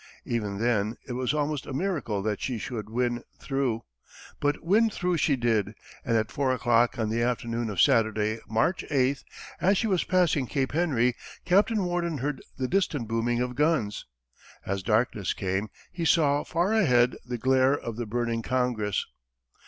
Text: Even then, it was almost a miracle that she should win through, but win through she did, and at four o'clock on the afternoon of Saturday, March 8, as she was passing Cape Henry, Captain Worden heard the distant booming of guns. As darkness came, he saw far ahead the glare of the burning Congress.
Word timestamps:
Even 0.25 0.57
then, 0.57 0.97
it 1.07 1.13
was 1.13 1.31
almost 1.31 1.67
a 1.67 1.73
miracle 1.73 2.23
that 2.23 2.41
she 2.41 2.57
should 2.57 2.89
win 2.89 3.23
through, 3.39 3.83
but 4.39 4.63
win 4.63 4.89
through 4.89 5.15
she 5.17 5.35
did, 5.35 5.75
and 6.03 6.17
at 6.17 6.31
four 6.31 6.51
o'clock 6.51 6.97
on 6.97 7.09
the 7.11 7.21
afternoon 7.21 7.69
of 7.69 7.79
Saturday, 7.79 8.39
March 8.49 8.83
8, 8.89 9.23
as 9.59 9.77
she 9.77 9.85
was 9.85 10.03
passing 10.03 10.47
Cape 10.47 10.71
Henry, 10.71 11.13
Captain 11.45 11.85
Worden 11.85 12.17
heard 12.17 12.41
the 12.57 12.67
distant 12.67 13.07
booming 13.07 13.41
of 13.41 13.53
guns. 13.55 14.07
As 14.65 14.81
darkness 14.81 15.35
came, 15.35 15.69
he 15.91 16.03
saw 16.03 16.43
far 16.43 16.73
ahead 16.73 17.15
the 17.23 17.37
glare 17.37 17.77
of 17.77 17.95
the 17.95 18.07
burning 18.07 18.41
Congress. 18.41 19.05